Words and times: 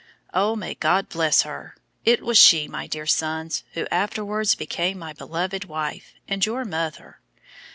Oh! 0.33 0.55
may 0.55 0.73
God 0.73 1.09
bless 1.09 1.43
her! 1.43 1.75
It 2.05 2.23
was 2.23 2.35
she, 2.39 2.67
my 2.67 2.87
dear 2.87 3.05
sons, 3.05 3.63
who 3.73 3.85
afterwards 3.91 4.55
became 4.55 4.97
my 4.97 5.13
beloved 5.13 5.65
wife, 5.65 6.15
and 6.27 6.43
your 6.43 6.65
mother. 6.65 7.19